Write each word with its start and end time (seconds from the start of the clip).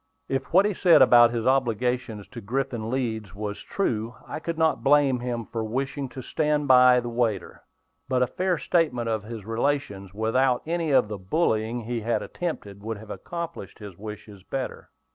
If 0.27 0.51
what 0.51 0.65
he 0.65 0.73
said 0.73 1.03
about 1.03 1.29
his 1.29 1.45
obligations 1.45 2.27
to 2.29 2.41
Griffin 2.41 2.89
Leeds 2.89 3.35
was 3.35 3.61
true, 3.61 4.15
I 4.27 4.39
could 4.39 4.57
not 4.57 4.83
blame 4.83 5.19
him 5.19 5.45
for 5.45 5.63
wishing 5.63 6.09
to 6.09 6.23
stand 6.23 6.67
by 6.67 6.99
the 6.99 7.07
waiter. 7.07 7.61
But 8.09 8.23
a 8.23 8.25
fair 8.25 8.57
statement 8.57 9.09
of 9.09 9.21
his 9.25 9.45
relations, 9.45 10.11
without 10.11 10.63
any 10.65 10.89
of 10.89 11.07
the 11.07 11.19
bullying 11.19 11.81
he 11.81 12.01
had 12.01 12.23
attempted, 12.23 12.81
would 12.81 12.97
have 12.97 13.11
accomplished 13.11 13.77
his 13.77 13.95
wishes 13.95 14.41
better. 14.41 14.89